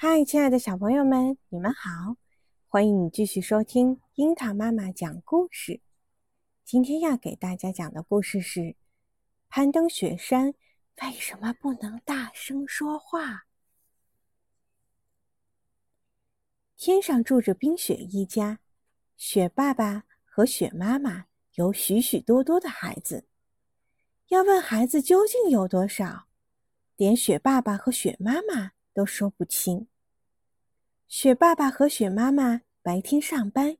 [0.00, 2.14] 嗨，亲爱的小朋友们，你们好！
[2.68, 5.80] 欢迎你继续收听樱桃妈妈讲故事。
[6.64, 8.76] 今天要给大家讲的故事是：
[9.48, 10.54] 攀登雪山
[11.02, 13.46] 为什么不能大声说话？
[16.76, 18.60] 天上住着冰雪一家，
[19.16, 23.26] 雪爸爸和雪妈妈有许许多多的孩子。
[24.28, 26.28] 要问孩子究竟有多少，
[26.94, 28.77] 连雪爸爸和雪妈妈。
[28.98, 29.86] 都说不清。
[31.06, 33.76] 雪爸爸和雪妈妈白天上班，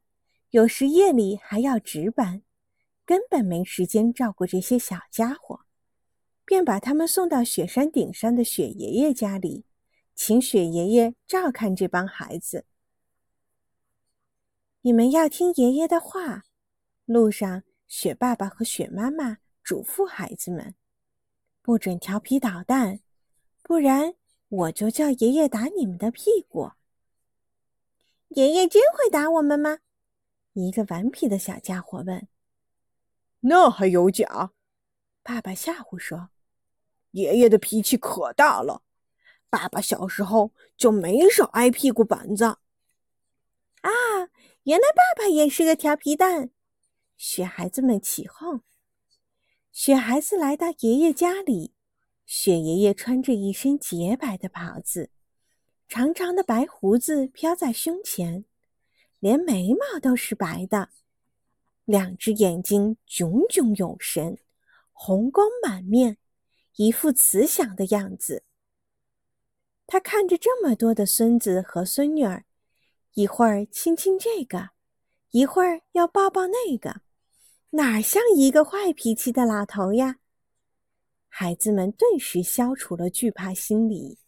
[0.50, 2.42] 有时夜里还要值班，
[3.04, 5.62] 根本没时间照顾这些小家伙，
[6.44, 9.64] 便把他们送到雪山顶上的雪爷爷家里，
[10.14, 12.64] 请雪爷爷照看这帮孩子。
[14.82, 16.44] 你们要听爷爷的话。
[17.06, 20.76] 路上，雪爸爸和雪妈妈嘱咐孩子们，
[21.60, 23.00] 不准调皮捣蛋，
[23.64, 24.14] 不然。
[24.48, 26.72] 我就叫爷爷打你们的屁股。
[28.28, 29.78] 爷爷真会打我们吗？
[30.54, 32.28] 一个顽皮的小家伙问。
[33.40, 34.52] 那还有假？
[35.22, 36.30] 爸爸吓唬说。
[37.12, 38.82] 爷爷的脾气可大了，
[39.48, 42.44] 爸爸小时候就没少挨屁股板子。
[42.44, 43.90] 啊，
[44.64, 46.50] 原来爸爸也是个调皮蛋！
[47.16, 48.62] 雪孩子们起哄。
[49.72, 51.74] 雪孩子来到爷爷家里。
[52.28, 55.08] 雪爷爷穿着一身洁白的袍子，
[55.88, 58.44] 长长的白胡子飘在胸前，
[59.18, 60.90] 连眉毛都是白的，
[61.86, 64.36] 两只眼睛炯炯有神，
[64.92, 66.18] 红光满面，
[66.76, 68.42] 一副慈祥的样子。
[69.86, 72.44] 他看着这么多的孙子和孙女儿，
[73.14, 74.72] 一会儿亲亲这个，
[75.30, 77.00] 一会儿要抱抱那个，
[77.70, 80.18] 哪像一个坏脾气的老头呀？
[81.40, 84.18] 孩子们顿时消除了惧怕心理，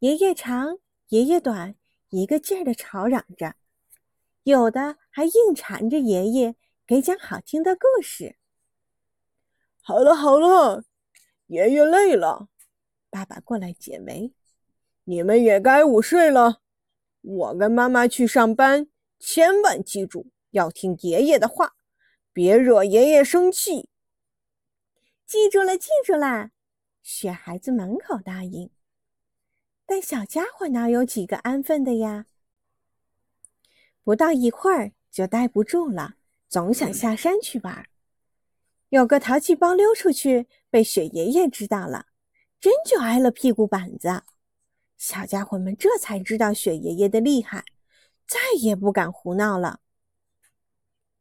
[0.00, 0.76] 爷爷长，
[1.08, 1.76] 爷爷短，
[2.10, 3.54] 一个劲儿的吵嚷着，
[4.42, 6.54] 有的还硬缠着爷爷
[6.86, 8.36] 给讲好听的故事。
[9.80, 10.84] 好了好了，
[11.46, 12.48] 爷爷累了，
[13.08, 14.34] 爸爸过来解围，
[15.04, 16.60] 你们也该午睡了。
[17.22, 21.76] 我跟妈妈去上班，千万记住要听爷爷的话，
[22.34, 23.88] 别惹爷爷生气。
[25.26, 26.50] 记住了，记住了，
[27.02, 28.70] 雪孩子满口答应。
[29.84, 32.26] 但小家伙哪有几个安分的呀？
[34.04, 36.14] 不到一会儿就待不住了，
[36.48, 37.88] 总想下山去玩。
[38.90, 42.06] 有个淘气包溜出去，被雪爷爷知道了，
[42.60, 44.22] 真就挨了屁股板子。
[44.96, 47.64] 小家伙们这才知道雪爷爷的厉害，
[48.28, 49.80] 再也不敢胡闹了。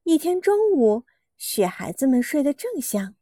[0.04, 1.06] 一天中午，
[1.38, 3.16] 雪孩子们睡得正香。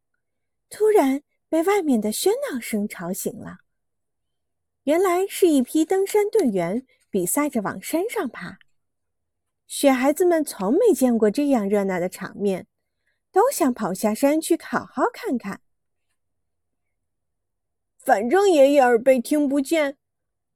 [0.73, 3.59] 突然被外面的喧闹声吵醒了。
[4.85, 8.57] 原来是一批登山队员比赛着往山上爬。
[9.67, 12.66] 雪孩子们从没见过这样热闹的场面，
[13.31, 15.61] 都想跑下山去好好看看。
[18.00, 19.97] 反正爷爷耳背听不见，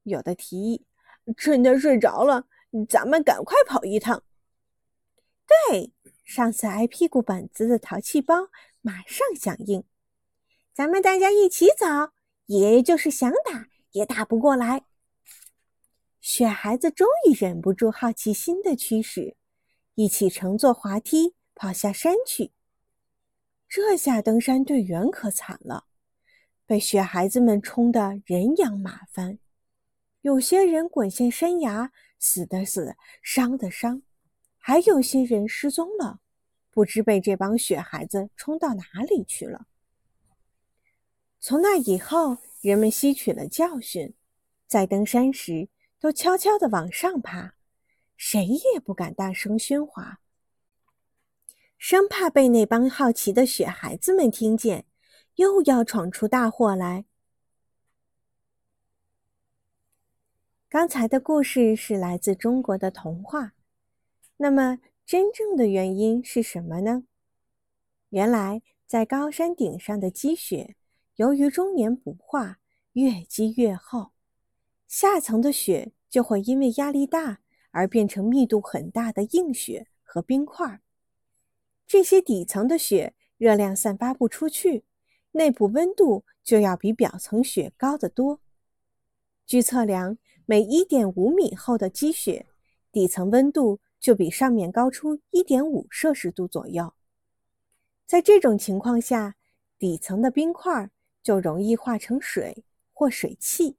[0.02, 0.84] 有的提议：
[1.36, 2.48] 趁他睡着了，
[2.88, 4.24] 咱们赶快跑一趟。
[5.46, 5.92] 对，
[6.24, 8.48] 上次挨屁股板子的淘气包
[8.80, 9.84] 马上响应。
[10.78, 12.12] 咱们大家一起走，
[12.46, 14.84] 爷爷就是想打也打不过来。
[16.20, 19.36] 雪孩子终于忍不住好奇心的驱使，
[19.96, 22.52] 一起乘坐滑梯跑下山去。
[23.68, 25.86] 这下登山队员可惨了，
[26.64, 29.40] 被雪孩子们冲得人仰马翻，
[30.20, 31.90] 有些人滚下山崖，
[32.20, 34.02] 死的死，伤的伤，
[34.56, 36.20] 还有些人失踪了，
[36.70, 39.66] 不知被这帮雪孩子冲到哪里去了。
[41.48, 44.12] 从那以后，人们吸取了教训，
[44.66, 47.54] 在登山时都悄悄地往上爬，
[48.18, 48.44] 谁
[48.74, 50.20] 也不敢大声喧哗，
[51.78, 54.84] 生怕被那帮好奇的雪孩子们听见，
[55.36, 57.06] 又要闯出大祸来。
[60.68, 63.54] 刚才的故事是来自中国的童话，
[64.36, 67.04] 那么真正的原因是什么呢？
[68.10, 70.74] 原来，在高山顶上的积雪。
[71.18, 72.60] 由于终年不化，
[72.92, 74.12] 越积越厚，
[74.86, 77.40] 下层的雪就会因为压力大
[77.72, 80.80] 而变成密度很大的硬雪和冰块。
[81.88, 84.84] 这些底层的雪热量散发不出去，
[85.32, 88.38] 内部温度就要比表层雪高得多。
[89.44, 92.46] 据测量，每1.5米厚的积雪，
[92.92, 96.94] 底层温度就比上面高出1.5摄氏度左右。
[98.06, 99.34] 在这种情况下，
[99.80, 100.88] 底层的冰块。
[101.28, 102.64] 就容易化成水
[102.94, 103.76] 或水汽。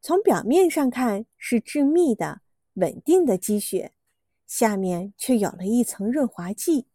[0.00, 2.40] 从表面上看是致密的、
[2.72, 3.92] 稳定的积雪，
[4.44, 6.88] 下面却有了一层润滑剂，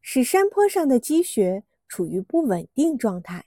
[0.00, 3.44] 使山坡上的积雪处于不稳定状态。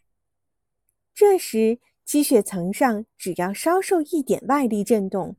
[1.13, 5.35] 这时，积雪层上只要稍受一点外力震动，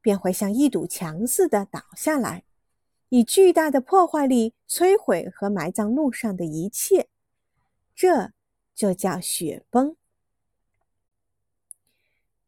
[0.00, 2.42] 便会像一堵墙似的倒下来，
[3.10, 7.08] 以巨大的破坏力摧毁和埋葬路上的一切。
[7.94, 8.32] 这
[8.78, 9.96] 就叫雪崩。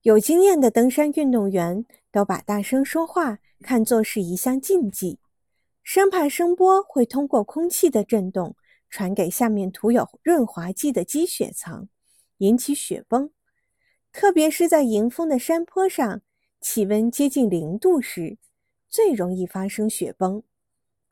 [0.03, 5.19] 有经验的登山运动员都把大声说话看作是一项禁忌，
[5.82, 8.55] 生怕声波会通过空气的震动
[8.88, 11.88] 传给下面涂有润滑剂的积雪层，
[12.38, 13.32] 引起雪崩。
[14.12, 16.23] 特别是在迎风的山坡上，
[16.61, 18.38] 气温接近零度时，
[18.88, 20.44] 最容易发生雪崩。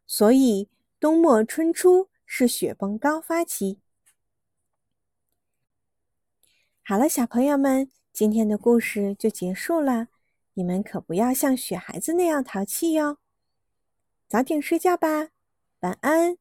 [0.07, 0.69] 所以，
[1.01, 3.81] 冬末春初是雪崩高发期。
[6.89, 7.91] 好了，小朋友们。
[8.15, 10.09] 今天的故事就结束了，
[10.55, 13.19] 你们可不要像雪孩子那样淘气哟。
[14.27, 15.29] 早点睡觉吧，
[15.81, 16.39] 晚安。